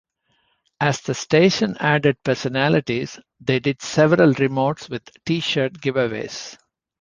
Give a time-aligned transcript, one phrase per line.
[0.79, 6.57] As the station added personalities, they did several remotes with T-shirt giveaways.